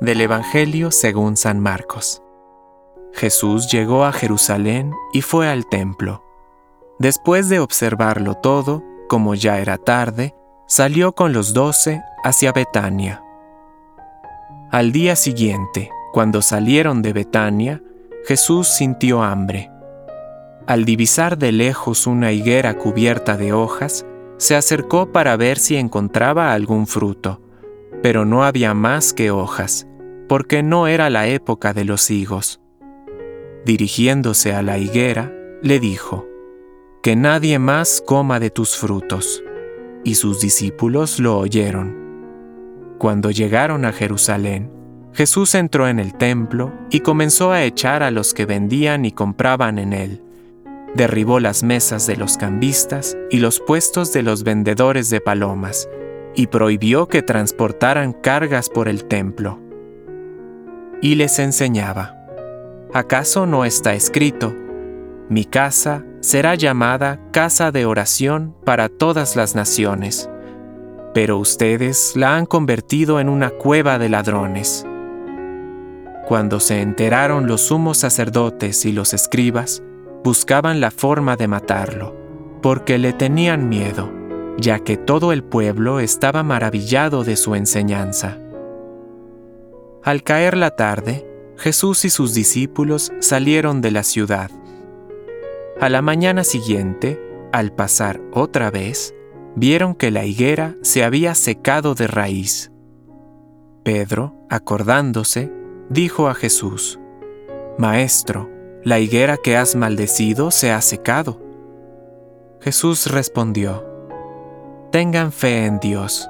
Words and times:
Del 0.00 0.20
Evangelio 0.20 0.90
según 0.90 1.36
San 1.36 1.60
Marcos. 1.60 2.22
Jesús 3.12 3.70
llegó 3.70 4.04
a 4.04 4.12
Jerusalén 4.12 4.92
y 5.12 5.22
fue 5.22 5.48
al 5.48 5.66
templo. 5.66 6.24
Después 6.98 7.48
de 7.48 7.60
observarlo 7.60 8.34
todo, 8.36 8.82
como 9.08 9.34
ya 9.34 9.58
era 9.58 9.76
tarde, 9.76 10.34
salió 10.66 11.12
con 11.12 11.32
los 11.32 11.52
doce 11.52 12.02
hacia 12.24 12.52
Betania. 12.52 13.22
Al 14.70 14.92
día 14.92 15.16
siguiente, 15.16 15.90
cuando 16.12 16.40
salieron 16.40 17.02
de 17.02 17.12
Betania, 17.12 17.82
Jesús 18.26 18.68
sintió 18.68 19.22
hambre. 19.22 19.70
Al 20.66 20.84
divisar 20.84 21.36
de 21.36 21.52
lejos 21.52 22.06
una 22.06 22.32
higuera 22.32 22.74
cubierta 22.78 23.36
de 23.36 23.52
hojas, 23.52 24.06
se 24.38 24.56
acercó 24.56 25.12
para 25.12 25.36
ver 25.36 25.58
si 25.58 25.76
encontraba 25.76 26.52
algún 26.54 26.86
fruto, 26.86 27.40
pero 28.02 28.24
no 28.24 28.44
había 28.44 28.74
más 28.74 29.12
que 29.12 29.30
hojas, 29.30 29.86
porque 30.28 30.62
no 30.62 30.86
era 30.86 31.10
la 31.10 31.26
época 31.26 31.72
de 31.72 31.84
los 31.84 32.10
higos. 32.10 32.60
Dirigiéndose 33.64 34.54
a 34.54 34.62
la 34.62 34.78
higuera, 34.78 35.32
le 35.62 35.80
dijo, 35.80 36.26
Que 37.02 37.16
nadie 37.16 37.58
más 37.58 38.02
coma 38.06 38.40
de 38.40 38.50
tus 38.50 38.76
frutos. 38.76 39.42
Y 40.02 40.14
sus 40.14 40.40
discípulos 40.40 41.20
lo 41.20 41.38
oyeron. 41.38 42.96
Cuando 42.98 43.30
llegaron 43.30 43.84
a 43.84 43.92
Jerusalén, 43.92 44.70
Jesús 45.12 45.54
entró 45.54 45.88
en 45.88 45.98
el 45.98 46.14
templo 46.14 46.72
y 46.90 47.00
comenzó 47.00 47.52
a 47.52 47.64
echar 47.64 48.02
a 48.02 48.10
los 48.10 48.32
que 48.32 48.46
vendían 48.46 49.04
y 49.04 49.12
compraban 49.12 49.78
en 49.78 49.92
él. 49.92 50.22
Derribó 50.94 51.40
las 51.40 51.62
mesas 51.62 52.06
de 52.06 52.16
los 52.16 52.36
cambistas 52.36 53.16
y 53.30 53.38
los 53.38 53.60
puestos 53.60 54.12
de 54.12 54.22
los 54.22 54.42
vendedores 54.42 55.10
de 55.10 55.20
palomas, 55.20 55.88
y 56.34 56.46
prohibió 56.46 57.08
que 57.08 57.22
transportaran 57.22 58.12
cargas 58.12 58.68
por 58.68 58.88
el 58.88 59.04
templo. 59.04 59.58
Y 61.02 61.14
les 61.14 61.38
enseñaba, 61.38 62.16
¿acaso 62.92 63.46
no 63.46 63.64
está 63.64 63.94
escrito, 63.94 64.54
mi 65.28 65.44
casa 65.44 66.04
será 66.20 66.54
llamada 66.54 67.20
casa 67.32 67.72
de 67.72 67.86
oración 67.86 68.54
para 68.64 68.88
todas 68.88 69.36
las 69.36 69.54
naciones? 69.54 70.28
Pero 71.14 71.38
ustedes 71.38 72.14
la 72.16 72.36
han 72.36 72.46
convertido 72.46 73.18
en 73.18 73.28
una 73.28 73.50
cueva 73.50 73.98
de 73.98 74.08
ladrones. 74.08 74.86
Cuando 76.28 76.60
se 76.60 76.80
enteraron 76.80 77.48
los 77.48 77.62
sumos 77.62 77.98
sacerdotes 77.98 78.84
y 78.84 78.92
los 78.92 79.14
escribas, 79.14 79.82
buscaban 80.22 80.80
la 80.80 80.90
forma 80.90 81.36
de 81.36 81.48
matarlo, 81.48 82.14
porque 82.62 82.98
le 82.98 83.12
tenían 83.12 83.68
miedo, 83.68 84.19
ya 84.58 84.80
que 84.80 84.96
todo 84.96 85.32
el 85.32 85.44
pueblo 85.44 86.00
estaba 86.00 86.42
maravillado 86.42 87.24
de 87.24 87.36
su 87.36 87.54
enseñanza. 87.54 88.38
Al 90.02 90.22
caer 90.22 90.56
la 90.56 90.70
tarde, 90.76 91.26
Jesús 91.56 92.04
y 92.04 92.10
sus 92.10 92.32
discípulos 92.32 93.12
salieron 93.20 93.80
de 93.80 93.90
la 93.90 94.02
ciudad. 94.02 94.50
A 95.78 95.88
la 95.88 96.02
mañana 96.02 96.44
siguiente, 96.44 97.20
al 97.52 97.72
pasar 97.72 98.20
otra 98.32 98.70
vez, 98.70 99.14
vieron 99.56 99.94
que 99.94 100.10
la 100.10 100.24
higuera 100.24 100.76
se 100.82 101.04
había 101.04 101.34
secado 101.34 101.94
de 101.94 102.06
raíz. 102.06 102.70
Pedro, 103.82 104.34
acordándose, 104.48 105.52
dijo 105.88 106.28
a 106.28 106.34
Jesús, 106.34 106.98
Maestro, 107.78 108.48
la 108.84 108.98
higuera 108.98 109.36
que 109.36 109.56
has 109.56 109.76
maldecido 109.76 110.50
se 110.50 110.70
ha 110.70 110.80
secado. 110.80 111.40
Jesús 112.60 113.10
respondió, 113.10 113.89
Tengan 114.90 115.30
fe 115.30 115.66
en 115.66 115.78
Dios, 115.78 116.28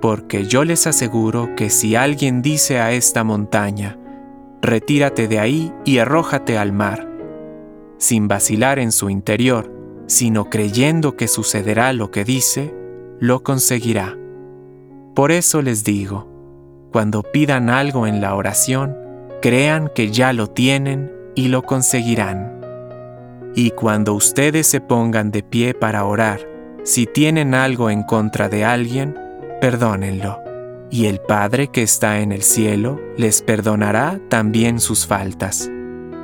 porque 0.00 0.46
yo 0.46 0.64
les 0.64 0.86
aseguro 0.86 1.54
que 1.56 1.70
si 1.70 1.96
alguien 1.96 2.40
dice 2.40 2.78
a 2.78 2.92
esta 2.92 3.24
montaña, 3.24 3.96
Retírate 4.62 5.26
de 5.26 5.38
ahí 5.38 5.72
y 5.86 5.98
arrójate 5.98 6.58
al 6.58 6.72
mar, 6.72 7.08
sin 7.96 8.28
vacilar 8.28 8.78
en 8.78 8.92
su 8.92 9.08
interior, 9.08 9.72
sino 10.06 10.50
creyendo 10.50 11.16
que 11.16 11.28
sucederá 11.28 11.94
lo 11.94 12.10
que 12.10 12.24
dice, 12.24 12.74
lo 13.20 13.42
conseguirá. 13.42 14.18
Por 15.14 15.32
eso 15.32 15.62
les 15.62 15.82
digo, 15.82 16.28
cuando 16.92 17.22
pidan 17.22 17.70
algo 17.70 18.06
en 18.06 18.20
la 18.20 18.34
oración, 18.34 18.96
crean 19.40 19.90
que 19.94 20.10
ya 20.10 20.34
lo 20.34 20.48
tienen 20.48 21.10
y 21.34 21.48
lo 21.48 21.62
conseguirán. 21.62 22.60
Y 23.54 23.70
cuando 23.70 24.12
ustedes 24.12 24.66
se 24.66 24.80
pongan 24.82 25.30
de 25.30 25.42
pie 25.42 25.72
para 25.72 26.04
orar, 26.04 26.49
si 26.84 27.06
tienen 27.06 27.54
algo 27.54 27.90
en 27.90 28.02
contra 28.02 28.48
de 28.48 28.64
alguien, 28.64 29.18
perdónenlo, 29.60 30.40
y 30.90 31.06
el 31.06 31.20
Padre 31.20 31.68
que 31.68 31.82
está 31.82 32.20
en 32.20 32.32
el 32.32 32.42
cielo 32.42 33.00
les 33.16 33.42
perdonará 33.42 34.18
también 34.28 34.80
sus 34.80 35.06
faltas. 35.06 35.70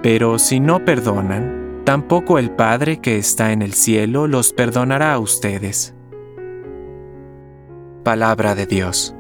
Pero 0.03 0.39
si 0.39 0.61
no 0.61 0.85
perdonan, 0.85 1.83
tampoco 1.85 2.39
el 2.39 2.51
Padre 2.51 2.99
que 3.01 3.19
está 3.19 3.53
en 3.53 3.63
el 3.63 3.75
cielo 3.75 4.27
los 4.27 4.53
perdonará 4.53 5.13
a 5.13 5.19
ustedes. 5.19 5.95
Palabra 8.03 8.55
de 8.55 8.67
Dios. 8.67 9.15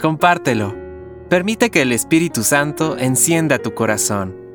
Compártelo. 0.00 0.74
Permite 1.28 1.70
que 1.70 1.82
el 1.82 1.92
Espíritu 1.92 2.44
Santo 2.44 2.96
encienda 2.98 3.58
tu 3.58 3.74
corazón 3.74 4.45